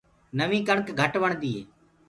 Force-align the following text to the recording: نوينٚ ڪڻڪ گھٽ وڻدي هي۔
نوينٚ 0.37 0.67
ڪڻڪ 0.67 0.85
گھٽ 0.99 1.13
وڻدي 1.23 1.51
هي۔ 1.55 1.61